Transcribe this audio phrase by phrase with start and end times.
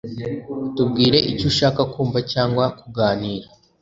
[0.75, 3.47] Tubwire icyo ushaka kumva cyangwa kuganira